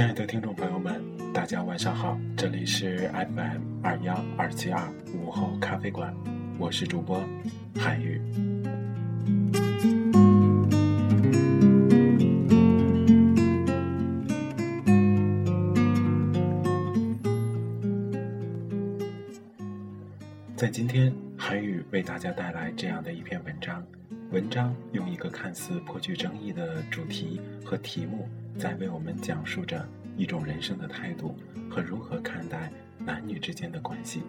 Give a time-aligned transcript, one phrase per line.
[0.00, 0.98] 亲爱的听众朋友们，
[1.30, 6.16] 大家晚上好，这里是 FM 二幺二七二午后咖啡馆，
[6.58, 7.22] 我是主播
[7.76, 8.18] 韩宇。
[20.56, 23.84] 在今天，韩宇为大家带来这样的一篇文章。
[24.30, 28.28] 文章用一个看似颇具争议的主题和题目，
[28.60, 31.34] 在为我们讲述着一种人生的态度
[31.70, 34.20] 和如何看待男女之间的关系。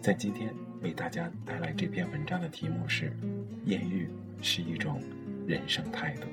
[0.00, 3.12] 在今天为大家带来这篇文章的题目是：
[3.66, 4.08] 艳遇
[4.40, 5.02] 是一种
[5.46, 6.26] 人生态度。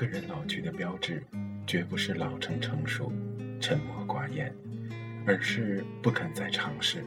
[0.00, 1.22] 个人老去的标志，
[1.66, 3.12] 绝不是老成成熟、
[3.60, 4.50] 沉默寡言，
[5.26, 7.04] 而是不肯再尝试，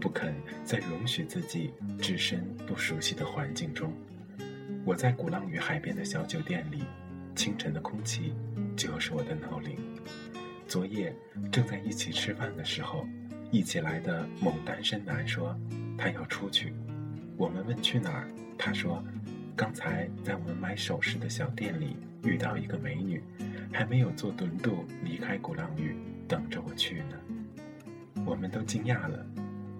[0.00, 0.32] 不肯
[0.62, 3.92] 再容许自己置身不熟悉的环境中。
[4.84, 6.84] 我在鼓浪屿海边的小酒店里，
[7.34, 8.32] 清晨的空气
[8.76, 9.76] 就是我的闹铃。
[10.68, 11.12] 昨夜
[11.50, 13.04] 正在一起吃饭的时候，
[13.50, 15.58] 一起来的某单身男说，
[15.96, 16.72] 他要出去。
[17.36, 18.28] 我们问去哪儿？
[18.56, 19.02] 他说
[19.56, 23.22] ：“刚才在我们买首饰的小店里遇到一个美女，
[23.72, 25.96] 还没有坐轮渡离开鼓浪屿，
[26.26, 27.16] 等着我去呢。”
[28.26, 29.24] 我们都惊讶了。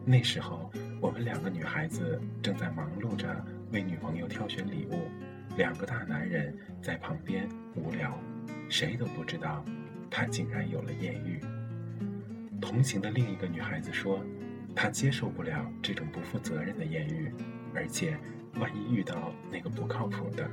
[0.04, 5.08] 那时候，我们两个女孩子正在忙碌着为女朋友挑选礼物，
[5.56, 8.18] 两个大男人在旁边无聊，
[8.68, 9.64] 谁都不知道
[10.10, 11.40] 他竟然有了艳遇。
[12.60, 14.24] 同行的另一个女孩子说。
[14.76, 17.32] 她接受不了这种不负责任的艳遇，
[17.74, 18.16] 而且
[18.60, 20.48] 万一遇到那个不靠谱的，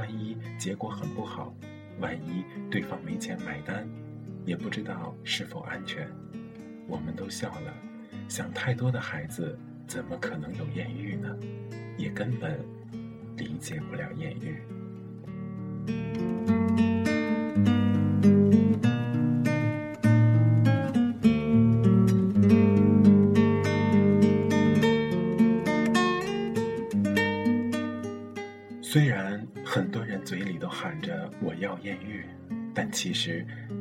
[0.00, 1.54] 万一结果很不好，
[2.00, 3.86] 万一对方没钱买单，
[4.46, 6.10] 也不知道是否安全。
[6.88, 7.74] 我们都笑了，
[8.26, 11.36] 想太多的孩子怎么可能有艳遇呢？
[11.98, 12.58] 也根本
[13.36, 14.62] 理解不了艳遇。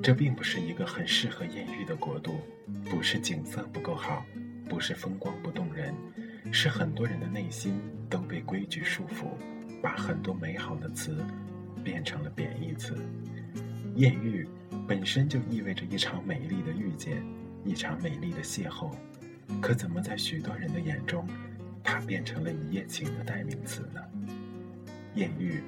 [0.01, 2.39] 这并不是一个很适合艳遇的国度。
[2.85, 4.25] 不是景色不够好，
[4.67, 5.93] 不是风光不动人，
[6.51, 7.79] 是很多人的内心
[8.09, 9.27] 都被规矩束缚，
[9.81, 11.17] 把很多美好的词
[11.83, 12.95] 变成了贬义词。
[13.95, 14.47] 艳遇
[14.87, 17.23] 本身就意味着一场美丽的遇见，
[17.65, 18.91] 一场美丽的邂逅，
[19.59, 21.27] 可怎么在许多人的眼中，
[21.83, 24.01] 它变成了一夜情的代名词呢？
[25.15, 25.61] 艳遇，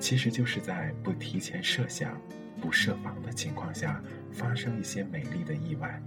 [0.00, 2.18] 其实就是在不提前设想、
[2.60, 6.02] 不设防的情况下，发生一些美丽的意外，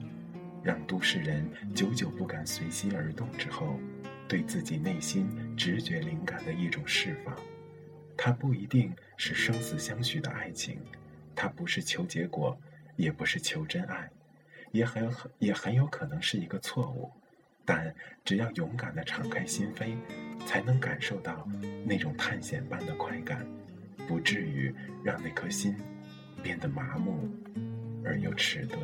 [0.63, 3.79] 让都市人久久不敢随心而动之后，
[4.27, 7.35] 对自己内心直觉灵感的一种释放。
[8.17, 10.79] 它不一定是生死相许的爱情，
[11.35, 12.59] 它不是求结果，
[12.97, 14.09] 也不是求真爱，
[14.71, 17.09] 也很很也很有可能是一个错误。
[17.63, 19.95] 但只要勇敢地敞开心扉，
[20.45, 21.47] 才能感受到
[21.85, 23.45] 那种探险般的快感，
[24.07, 24.73] 不至于
[25.03, 25.77] 让那颗心
[26.41, 27.29] 变得麻木
[28.03, 28.79] 而又迟钝。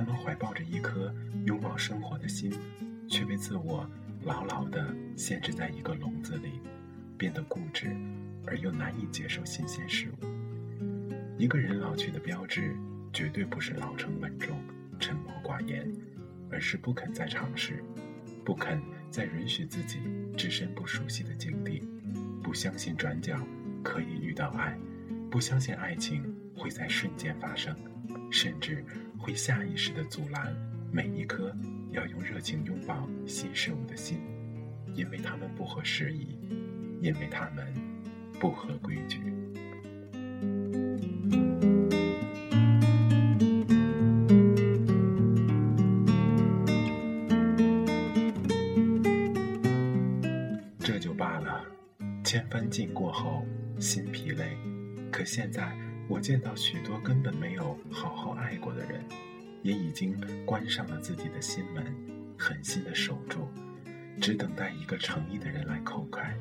[0.00, 1.14] 他们怀抱着一颗
[1.44, 2.50] 拥抱生活的心，
[3.06, 3.86] 却被自我
[4.24, 6.58] 牢牢地限制在一个笼子里，
[7.18, 7.94] 变得固执，
[8.46, 10.26] 而又难以接受新鲜事物。
[11.36, 12.74] 一个人老去的标志，
[13.12, 14.58] 绝对不是老成稳重、
[14.98, 15.86] 沉默寡言，
[16.50, 17.84] 而是不肯再尝试，
[18.42, 18.80] 不肯
[19.10, 19.98] 再允许自己
[20.34, 21.86] 置身不熟悉的境地，
[22.42, 23.38] 不相信转角。
[23.82, 24.78] 可以遇到爱，
[25.30, 27.76] 不相信爱情会在瞬间发生，
[28.30, 28.84] 甚至
[29.18, 30.54] 会下意识地阻拦
[30.92, 31.54] 每一颗
[31.90, 34.20] 要用热情拥抱新事物的心，
[34.94, 36.38] 因为他们不合时宜，
[37.00, 37.66] 因为他们
[38.38, 39.20] 不合规矩。
[50.78, 51.64] 这就罢了，
[52.24, 53.44] 千帆尽过后。
[53.78, 54.58] 心疲累，
[55.10, 55.74] 可现在
[56.10, 59.00] 我见到许多根本没有好好爱过的人，
[59.62, 60.12] 也已经
[60.44, 61.86] 关上了自己的心门，
[62.36, 63.48] 狠心的守住，
[64.20, 66.36] 只等待一个诚意的人来叩开，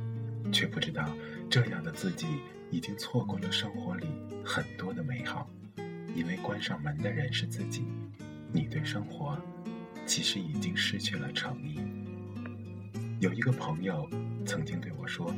[0.52, 1.08] 却不知道
[1.52, 2.26] 这样的自己
[2.72, 4.08] 已经错过了生活里
[4.44, 5.48] 很多的美好，
[6.16, 7.84] 因为关上门的人是自己，
[8.52, 9.40] 你对生活
[10.08, 11.80] 其实已经失去了诚意。
[13.20, 14.10] 有一个朋友
[14.48, 15.32] 曾经对我说，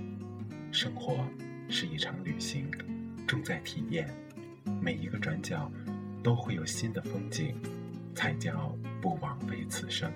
[0.71, 1.27] 生活。
[1.73, 2.69] 是一场旅行，
[3.27, 4.09] 重在体验。
[4.79, 5.71] 每一个转角
[6.23, 7.55] 都会有新的风景，
[8.13, 10.11] 才叫不枉费此生。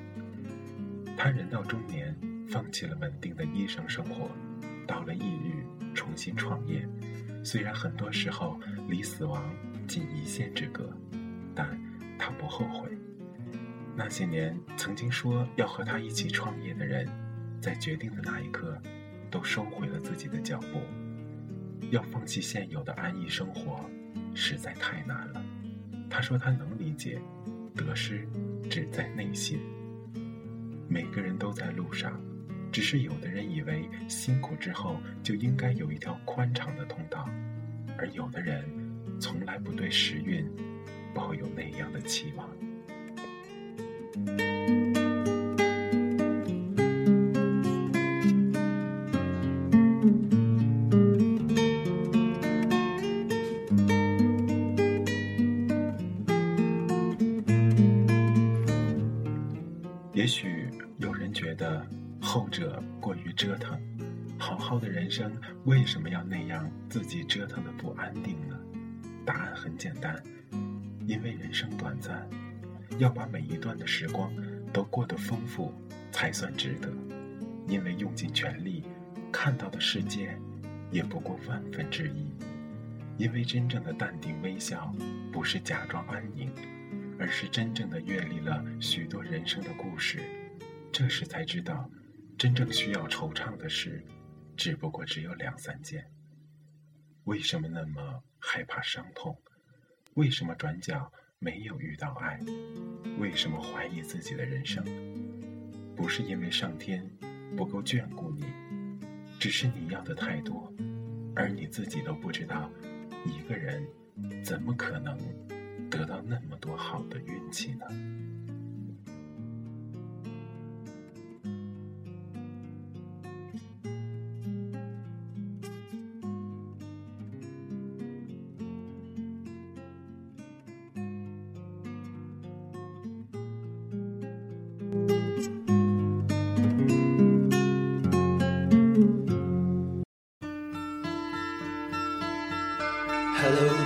[1.18, 2.16] 他人到中年，
[2.48, 4.30] 放弃了稳定的医生生活，
[4.86, 6.88] 到了抑郁重新创业。
[7.44, 9.44] 虽然很多时候离死亡
[9.88, 10.92] 仅一线之隔，
[11.54, 11.80] 但
[12.18, 12.90] 他不后悔。
[13.96, 17.08] 那些年曾经说要和他一起创业的人，
[17.62, 18.78] 在决定的那一刻，
[19.32, 20.82] 都收回了自己的脚步。
[21.92, 23.90] 要放弃现有的安逸生活，
[24.34, 25.44] 实在太难了。
[26.10, 27.20] 他说他能理解，
[27.76, 28.28] 得失
[28.70, 29.60] 只在内心。
[30.88, 32.20] 每个人都在路上，
[32.72, 37.28] 只是有的人以为辛苦之后就应该有一条宽敞的通道，
[37.98, 38.64] 而有的人
[39.20, 40.50] 从来不对时运
[41.14, 42.50] 抱有那样的期望。
[66.90, 68.60] 自己折腾的不安定呢？
[69.26, 70.22] 答案很简单，
[71.08, 72.28] 因为人生短暂，
[72.98, 74.32] 要把每一段的时光
[74.72, 75.74] 都过得丰富
[76.12, 76.92] 才算值得。
[77.68, 78.84] 因为用尽全力
[79.32, 80.38] 看到的世界
[80.92, 82.30] 也不过万分之一。
[83.18, 84.94] 因为真正的淡定微笑
[85.32, 86.52] 不是假装安宁。
[87.18, 90.20] 而是真正的阅历了许多人生的故事，
[90.92, 91.90] 这时才知道，
[92.38, 94.04] 真正需要惆怅的事，
[94.58, 96.06] 只不过只有两三件。
[97.26, 99.36] 为什么那么害怕伤痛？
[100.14, 102.40] 为什么转角没有遇到爱？
[103.20, 104.84] 为什么怀疑自己的人生？
[105.96, 107.04] 不是因为上天
[107.58, 108.46] 不够眷顾你，
[109.40, 110.72] 只是你要的太多，
[111.36, 112.72] 而你自己都不知道，
[113.26, 113.88] 一个人
[114.44, 115.18] 怎么可能？
[115.90, 117.86] 得到那么多好的运气呢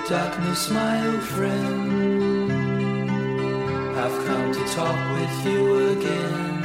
[0.09, 2.51] darkness, my old friend.
[4.03, 5.61] I've come to talk with you
[5.93, 6.55] again.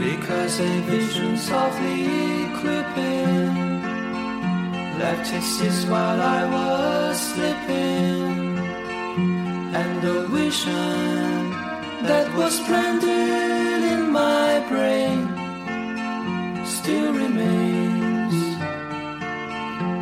[0.00, 3.82] Because a vision softly creeping
[4.98, 8.58] left its seeds while I was sleeping.
[9.80, 11.52] And the vision
[12.08, 15.18] that was planted in my brain
[16.66, 17.77] still remains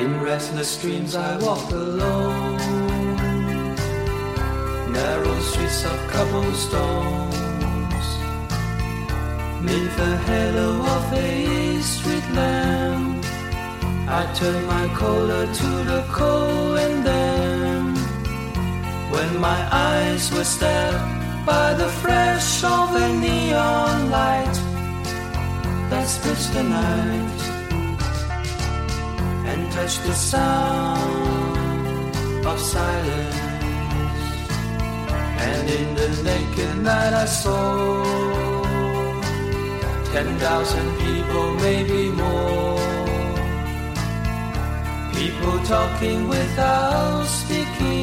[0.00, 2.56] In restless dreams, I walk alone.
[4.90, 8.06] Narrow streets of cobblestones.
[9.68, 13.24] Neath the halo of a street lamp,
[14.08, 17.94] I turn my collar to the cold and then,
[19.12, 21.19] when my eyes were stabbed
[21.50, 24.56] by the flash of a neon light
[25.90, 27.40] that splits the night
[29.50, 31.56] and touch the sound
[32.50, 33.38] of silence.
[35.48, 37.62] And in the naked night I saw
[40.12, 42.88] ten thousand people, maybe more.
[45.18, 47.99] People talking without speaking.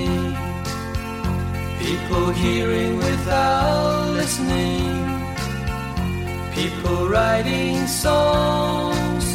[1.88, 4.92] People hearing without listening.
[6.54, 9.26] People writing songs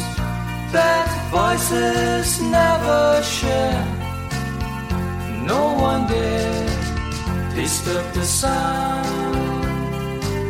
[0.71, 3.83] that voices never share.
[5.47, 6.69] No one dare
[7.55, 9.63] disturb the sound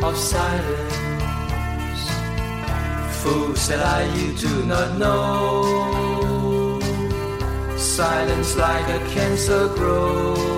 [0.04, 2.02] of silence.
[3.22, 6.82] Fool said I, you do not know.
[7.78, 10.53] Silence like a cancer grows.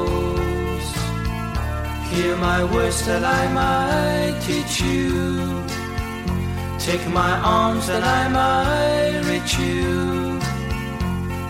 [2.16, 5.66] Hear my words that I might teach you.
[6.80, 10.40] Take my arms that I might reach you.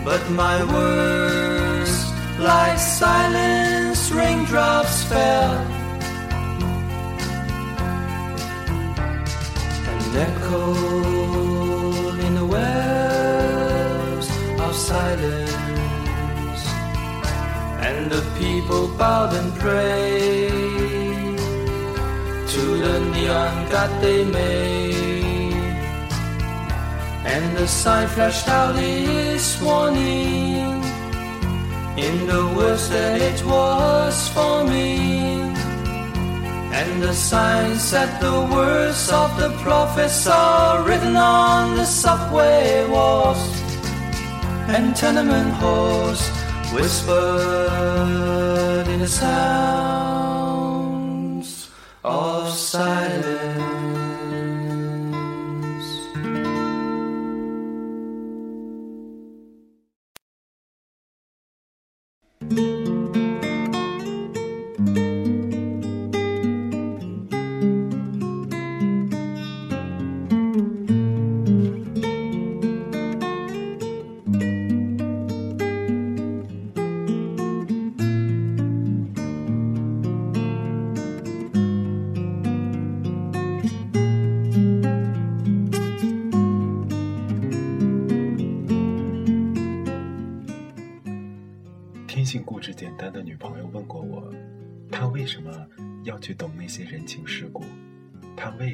[0.04, 1.92] But my words,
[2.40, 5.54] like silence, raindrops fell.
[9.92, 14.28] And echoed in the wells
[14.60, 15.55] of silence.
[17.86, 21.38] And the people bowed and prayed
[22.52, 25.54] to the neon god they made.
[27.34, 30.82] And the sign flashed out its warning
[31.96, 34.96] in the words that it was for me.
[36.78, 43.42] And the sign said the words of the prophets are written on the subway walls
[44.74, 46.35] and tenement halls
[46.76, 47.66] whispered
[48.88, 50.10] in the sounds
[52.04, 53.75] of silence.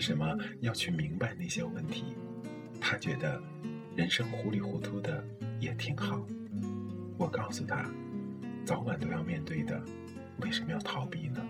[0.03, 2.17] 为什么要去明白那些问题？
[2.81, 3.41] 他觉得
[3.95, 5.25] 人生糊里糊涂的
[5.61, 6.27] 也挺好。
[7.17, 7.89] 我告诉他，
[8.65, 9.81] 早晚都要面对的，
[10.39, 11.41] 为什么要逃避呢？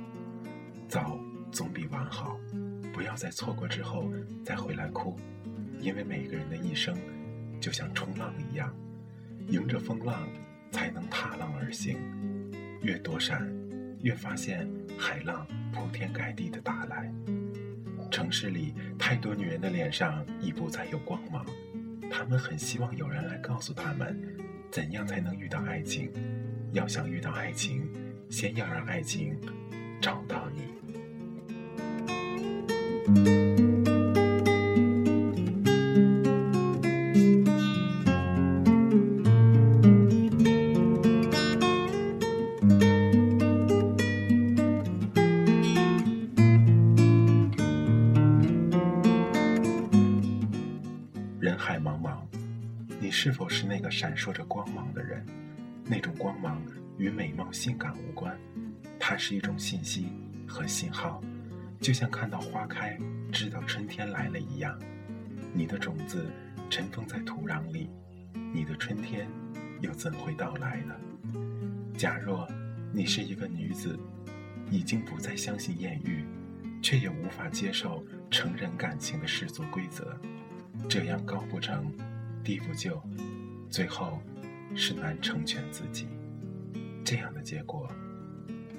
[0.86, 1.18] 早
[1.50, 2.38] 总比晚好，
[2.92, 4.12] 不要在错过之后
[4.44, 5.16] 再回来哭，
[5.80, 6.94] 因为每个人的一生
[7.58, 8.70] 就像冲浪一样，
[9.48, 10.28] 迎着风浪。
[10.70, 11.96] 才能踏浪而行，
[12.82, 13.50] 越躲闪，
[14.02, 17.10] 越发现海浪铺天盖地的打来。
[18.12, 21.46] 城市里太多女人的脸上已不再有光芒，
[22.10, 24.14] 她们很希望有人来告诉她们，
[24.70, 26.12] 怎样才能遇到爱情。
[26.72, 27.88] 要想遇到爱情，
[28.28, 29.34] 先要让爱情
[29.98, 30.60] 找到你。
[51.72, 52.18] 海茫茫，
[53.00, 55.24] 你是否是那个闪烁着光芒的人？
[55.86, 56.62] 那种光芒
[56.98, 58.38] 与美貌、性感无关，
[59.00, 60.12] 它是一种信息
[60.46, 61.22] 和信号，
[61.80, 62.98] 就像看到花开，
[63.32, 64.78] 知道春天来了一样。
[65.54, 66.30] 你的种子
[66.68, 67.88] 尘封在土壤里，
[68.52, 69.26] 你的春天
[69.80, 70.94] 又怎会到来呢？
[71.96, 72.46] 假若
[72.92, 73.98] 你是一个女子，
[74.70, 76.22] 已经不再相信艳遇，
[76.82, 80.14] 却也无法接受成人感情的世俗规则。
[80.88, 81.92] 这样高不成，
[82.44, 83.02] 低不就，
[83.70, 84.20] 最后
[84.74, 86.06] 是难成全自己。
[87.04, 87.90] 这样的结果，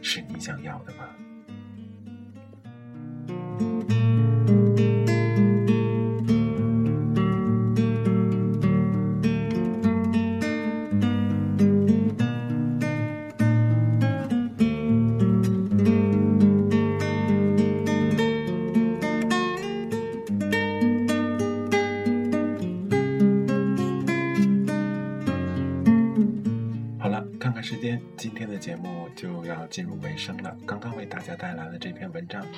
[0.01, 1.06] 是你想要的吗？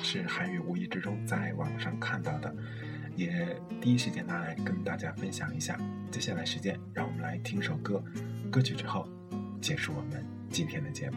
[0.02, 2.54] 是韩语无意之中在网上看到的，
[3.14, 5.78] 也第一时间拿来跟大家分享一下。
[6.10, 8.02] 接下来时间，让我们来听首歌，
[8.50, 9.08] 歌曲之后
[9.60, 11.16] 结束我们今天的节目。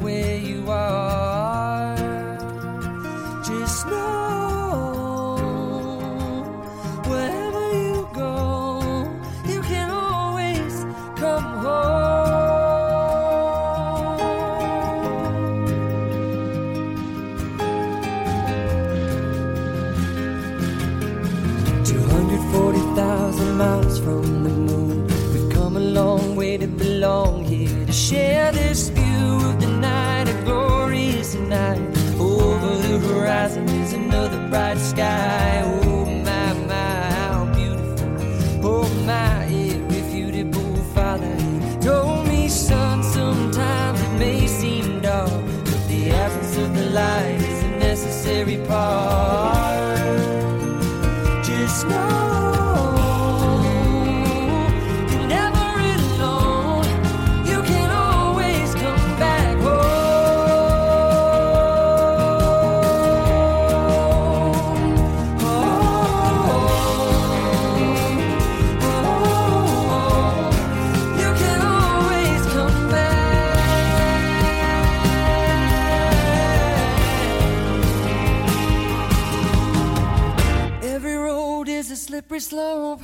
[82.11, 83.01] slippery slope.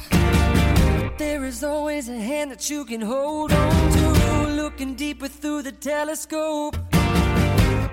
[1.17, 4.47] There is always a hand that you can hold on to.
[4.61, 6.75] Looking deeper through the telescope,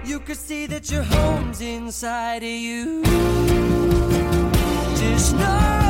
[0.05, 3.05] you could see that your home's inside of you.
[4.97, 5.84] Just know